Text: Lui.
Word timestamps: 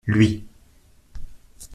Lui. 0.07 0.43